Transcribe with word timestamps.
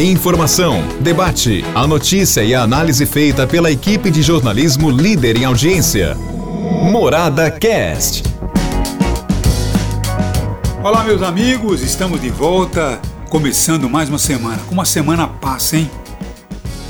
Informação, 0.00 0.82
debate, 1.00 1.62
a 1.74 1.86
notícia 1.86 2.42
e 2.42 2.54
a 2.54 2.62
análise 2.62 3.04
feita 3.04 3.46
pela 3.46 3.70
equipe 3.70 4.10
de 4.10 4.22
jornalismo 4.22 4.90
líder 4.90 5.36
em 5.36 5.44
audiência. 5.44 6.14
Morada 6.90 7.50
Cast. 7.50 8.22
Olá, 10.82 11.04
meus 11.04 11.20
amigos, 11.20 11.82
estamos 11.82 12.18
de 12.18 12.30
volta, 12.30 12.98
começando 13.28 13.90
mais 13.90 14.08
uma 14.08 14.16
semana. 14.16 14.56
Como 14.66 14.80
a 14.80 14.86
semana 14.86 15.28
passa, 15.28 15.76
hein? 15.76 15.90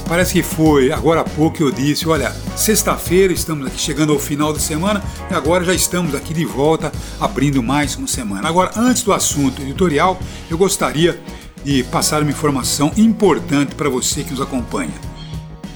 Parece 0.08 0.34
que 0.34 0.42
foi 0.44 0.92
agora 0.92 1.22
há 1.22 1.24
pouco 1.24 1.56
que 1.56 1.62
eu 1.64 1.72
disse: 1.72 2.08
olha, 2.08 2.32
sexta-feira 2.56 3.32
estamos 3.32 3.66
aqui 3.66 3.80
chegando 3.80 4.12
ao 4.12 4.20
final 4.20 4.52
da 4.52 4.60
semana 4.60 5.02
e 5.28 5.34
agora 5.34 5.64
já 5.64 5.74
estamos 5.74 6.14
aqui 6.14 6.32
de 6.32 6.44
volta 6.44 6.92
abrindo 7.20 7.60
mais 7.60 7.96
uma 7.96 8.06
semana. 8.06 8.48
Agora, 8.48 8.70
antes 8.76 9.02
do 9.02 9.12
assunto 9.12 9.62
editorial, 9.62 10.16
eu 10.48 10.56
gostaria 10.56 11.20
de 11.64 11.82
passar 11.84 12.22
uma 12.22 12.30
informação 12.30 12.92
importante 12.96 13.74
para 13.74 13.88
você 13.88 14.24
que 14.24 14.30
nos 14.30 14.40
acompanha. 14.40 14.94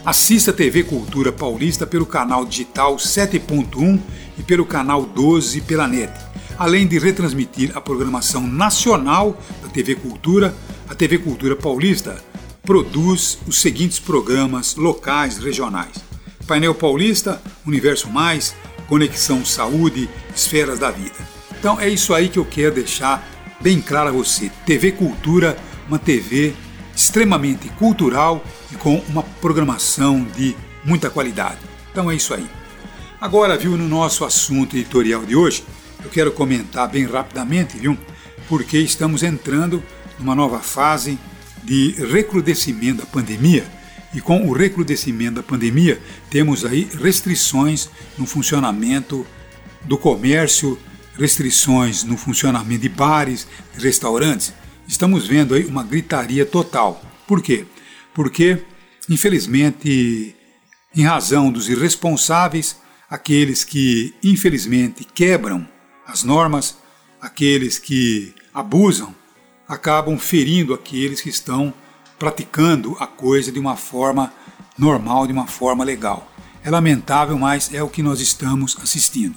Assista 0.05 0.51
a 0.51 0.55
TV 0.55 0.85
Cultura 0.85 1.33
Paulista 1.33 1.87
pelo 1.87 2.05
canal 2.05 2.45
digital 2.45 2.97
7.1 2.97 3.99
e 4.39 4.43
pelo 4.43 4.67
canal 4.67 5.03
12 5.03 5.63
pela 5.63 5.89
net. 5.89 6.13
Além 6.59 6.87
de 6.87 6.99
retransmitir 6.99 7.73
a 7.75 7.81
programação 7.81 8.47
nacional 8.47 9.39
da 9.63 9.69
TV 9.69 9.95
Cultura, 9.95 10.55
a 10.89 10.95
TV 10.95 11.19
Cultura 11.19 11.57
Paulista 11.57 12.23
produz 12.63 13.39
os 13.47 13.61
seguintes 13.61 13.99
programas 13.99 14.77
locais 14.77 15.39
regionais: 15.39 15.97
Painel 16.47 16.75
Paulista, 16.75 17.43
Universo 17.67 18.11
Mais, 18.11 18.55
Conexão 18.87 19.45
Saúde, 19.45 20.09
Esferas 20.35 20.79
da 20.79 20.91
Vida. 20.91 21.17
Então 21.59 21.81
é 21.81 21.89
isso 21.89 22.13
aí 22.13 22.29
que 22.29 22.39
eu 22.39 22.45
quero 22.45 22.75
deixar 22.75 23.27
bem 23.61 23.81
claro 23.81 24.11
a 24.11 24.13
você. 24.13 24.51
TV 24.67 24.93
Cultura, 24.93 25.57
uma 25.89 25.99
TV 25.99 26.55
extremamente 26.95 27.69
cultural 27.71 28.45
e 28.71 28.77
com 28.77 28.97
uma 29.09 29.23
programação 29.23 30.25
de 30.37 30.57
muita 30.85 31.11
qualidade. 31.11 31.59
Então 31.91 32.11
é 32.11 32.15
isso 32.15 32.35
aí. 32.35 32.47
Agora, 33.21 33.57
viu, 33.57 33.77
no 33.77 33.89
nosso 33.89 34.25
assunto 34.25 34.77
editorial 34.77 35.25
de 35.25 35.35
hoje, 35.35 35.65
eu 36.05 36.11
quero 36.11 36.31
comentar 36.33 36.89
bem 36.89 37.07
rapidamente, 37.07 37.79
viu, 37.79 37.97
porque 38.49 38.79
estamos 38.79 39.23
entrando 39.23 39.83
numa 40.19 40.35
nova 40.35 40.61
fase 40.61 41.19
de 41.63 41.93
recrudescimento 41.93 42.99
da 42.99 43.07
pandemia. 43.07 43.65
E 44.13 44.21
com 44.21 44.47
o 44.47 44.53
recrudescimento 44.53 45.37
da 45.37 45.43
pandemia, 45.43 46.01
temos 46.31 46.65
aí 46.65 46.89
restrições 47.01 47.89
no 48.17 48.27
funcionamento 48.27 49.27
do 49.83 49.99
comércio, 49.99 50.79
restrições 51.19 52.05
no 52.05 52.17
funcionamento 52.17 52.83
de 52.83 52.89
bares, 52.89 53.47
restaurantes. 53.77 54.53
Estamos 54.87 55.27
vendo 55.27 55.55
aí 55.55 55.65
uma 55.65 55.83
gritaria 55.83 56.45
total. 56.45 57.03
Por 57.27 57.43
quê? 57.43 57.67
Porque, 58.13 58.65
infelizmente, 59.09 60.35
em 60.95 61.03
razão 61.03 61.51
dos 61.51 61.69
irresponsáveis, 61.69 62.77
aqueles 63.09 63.65
que 63.65 64.15
infelizmente 64.23 65.05
quebram 65.05 65.67
as 66.07 66.23
normas, 66.23 66.77
aqueles 67.21 67.79
que 67.79 68.35
abusam 68.53 69.15
acabam 69.69 70.19
ferindo 70.19 70.75
aqueles 70.75 71.21
que 71.21 71.29
estão 71.29 71.73
praticando 72.19 72.97
a 73.01 73.07
coisa 73.07 73.51
de 73.51 73.59
uma 73.59 73.77
forma 73.77 74.33
normal, 74.79 75.27
de 75.27 75.33
uma 75.33 75.47
forma 75.47 75.85
legal. 75.85 76.31
É 76.63 76.71
lamentável, 76.71 77.39
mas 77.39 77.73
é 77.73 77.83
o 77.83 77.89
que 77.89 78.03
nós 78.03 78.21
estamos 78.21 78.77
assistindo. 78.83 79.35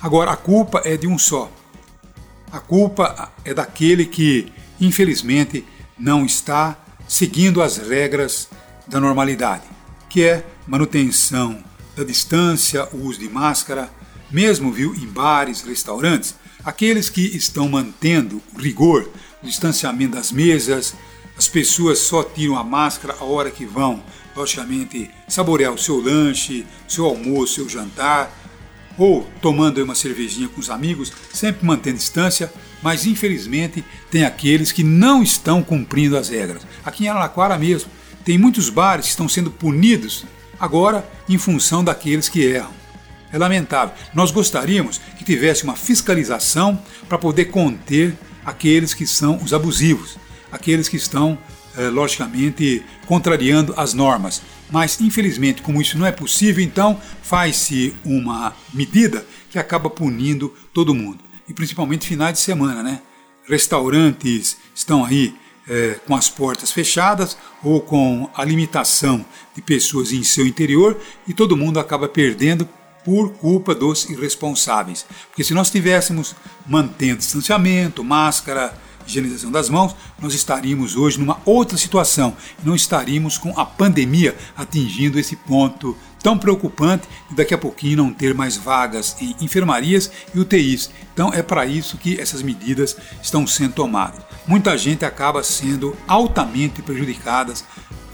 Agora, 0.00 0.32
a 0.32 0.36
culpa 0.36 0.82
é 0.84 0.96
de 0.96 1.06
um 1.06 1.18
só. 1.18 1.50
A 2.50 2.60
culpa 2.60 3.32
é 3.44 3.52
daquele 3.52 4.06
que, 4.06 4.52
infelizmente, 4.80 5.64
não 5.98 6.24
está 6.24 6.76
seguindo 7.06 7.62
as 7.62 7.76
regras 7.76 8.48
da 8.86 9.00
normalidade, 9.00 9.64
que 10.08 10.22
é 10.22 10.44
manutenção 10.66 11.62
da 11.96 12.04
distância, 12.04 12.88
o 12.92 13.02
uso 13.04 13.20
de 13.20 13.28
máscara, 13.28 13.90
mesmo 14.30 14.72
viu 14.72 14.94
em 14.94 15.06
bares, 15.06 15.62
restaurantes, 15.62 16.34
aqueles 16.64 17.08
que 17.08 17.20
estão 17.36 17.68
mantendo 17.68 18.42
o 18.54 18.58
rigor 18.58 19.08
distanciamento 19.42 20.16
das 20.16 20.32
mesas, 20.32 20.94
as 21.36 21.48
pessoas 21.48 21.98
só 21.98 22.22
tiram 22.22 22.56
a 22.56 22.64
máscara 22.64 23.14
a 23.20 23.24
hora 23.24 23.50
que 23.50 23.64
vão, 23.64 24.02
logicamente, 24.34 25.10
saborear 25.28 25.72
o 25.72 25.78
seu 25.78 26.00
lanche, 26.00 26.66
seu 26.88 27.04
almoço, 27.04 27.54
seu 27.54 27.68
jantar, 27.68 28.32
ou 28.96 29.28
tomando 29.42 29.82
uma 29.82 29.94
cervejinha 29.94 30.48
com 30.48 30.60
os 30.60 30.70
amigos, 30.70 31.12
sempre 31.32 31.66
mantendo 31.66 31.98
distância, 31.98 32.52
mas 32.84 33.06
infelizmente 33.06 33.82
tem 34.10 34.24
aqueles 34.24 34.70
que 34.70 34.84
não 34.84 35.22
estão 35.22 35.62
cumprindo 35.62 36.18
as 36.18 36.28
regras. 36.28 36.66
Aqui 36.84 37.06
em 37.06 37.08
Araraquara 37.08 37.58
mesmo, 37.58 37.90
tem 38.22 38.36
muitos 38.36 38.68
bares 38.68 39.06
que 39.06 39.10
estão 39.12 39.26
sendo 39.26 39.50
punidos 39.50 40.26
agora 40.60 41.02
em 41.26 41.38
função 41.38 41.82
daqueles 41.82 42.28
que 42.28 42.42
erram. 42.44 42.74
É 43.32 43.38
lamentável. 43.38 43.94
Nós 44.12 44.30
gostaríamos 44.30 45.00
que 45.16 45.24
tivesse 45.24 45.64
uma 45.64 45.74
fiscalização 45.74 46.78
para 47.08 47.16
poder 47.16 47.46
conter 47.46 48.14
aqueles 48.44 48.92
que 48.92 49.06
são 49.06 49.38
os 49.38 49.54
abusivos, 49.54 50.18
aqueles 50.52 50.86
que 50.86 50.98
estão, 50.98 51.38
eh, 51.78 51.88
logicamente, 51.88 52.84
contrariando 53.06 53.72
as 53.78 53.94
normas. 53.94 54.42
Mas, 54.70 55.00
infelizmente, 55.00 55.62
como 55.62 55.80
isso 55.80 55.96
não 55.96 56.06
é 56.06 56.12
possível, 56.12 56.62
então 56.62 57.00
faz-se 57.22 57.94
uma 58.04 58.54
medida 58.74 59.26
que 59.50 59.58
acaba 59.58 59.88
punindo 59.88 60.54
todo 60.72 60.94
mundo. 60.94 61.24
E 61.48 61.52
principalmente 61.52 62.06
finais 62.06 62.34
de 62.34 62.40
semana, 62.40 62.82
né? 62.82 63.00
Restaurantes 63.46 64.56
estão 64.74 65.04
aí 65.04 65.34
é, 65.68 65.98
com 66.06 66.14
as 66.14 66.28
portas 66.28 66.72
fechadas 66.72 67.36
ou 67.62 67.80
com 67.80 68.28
a 68.34 68.44
limitação 68.44 69.24
de 69.54 69.62
pessoas 69.62 70.12
em 70.12 70.22
seu 70.22 70.46
interior 70.46 70.98
e 71.26 71.34
todo 71.34 71.56
mundo 71.56 71.78
acaba 71.78 72.08
perdendo 72.08 72.68
por 73.04 73.30
culpa 73.34 73.74
dos 73.74 74.08
irresponsáveis. 74.08 75.04
Porque 75.28 75.44
se 75.44 75.52
nós 75.52 75.68
estivéssemos 75.68 76.34
mantendo 76.66 77.18
distanciamento, 77.18 78.02
máscara, 78.02 78.74
higienização 79.06 79.52
das 79.52 79.68
mãos, 79.68 79.94
nós 80.18 80.34
estaríamos 80.34 80.96
hoje 80.96 81.18
numa 81.18 81.38
outra 81.44 81.76
situação. 81.76 82.34
Não 82.64 82.74
estaríamos 82.74 83.36
com 83.36 83.58
a 83.58 83.66
pandemia 83.66 84.34
atingindo 84.56 85.18
esse 85.18 85.36
ponto 85.36 85.96
tão 86.24 86.38
preocupante 86.38 87.06
de 87.28 87.36
daqui 87.36 87.52
a 87.52 87.58
pouquinho 87.58 87.98
não 87.98 88.10
ter 88.10 88.32
mais 88.32 88.56
vagas 88.56 89.14
em 89.20 89.36
enfermarias 89.42 90.10
e 90.34 90.40
UTIs. 90.40 90.90
Então 91.12 91.30
é 91.34 91.42
para 91.42 91.66
isso 91.66 91.98
que 91.98 92.18
essas 92.18 92.42
medidas 92.42 92.96
estão 93.22 93.46
sendo 93.46 93.74
tomadas. 93.74 94.24
Muita 94.46 94.76
gente 94.78 95.04
acaba 95.04 95.42
sendo 95.42 95.94
altamente 96.08 96.80
prejudicada 96.80 97.52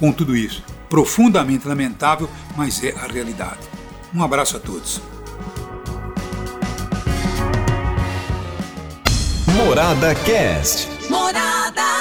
com 0.00 0.10
tudo 0.10 0.36
isso. 0.36 0.64
Profundamente 0.88 1.68
lamentável, 1.68 2.28
mas 2.56 2.82
é 2.82 2.92
a 2.98 3.06
realidade. 3.06 3.60
Um 4.12 4.24
abraço 4.24 4.56
a 4.56 4.60
todos. 4.60 5.00
Morada 9.54 10.16
Cast. 10.16 10.88
Morada. 11.08 11.99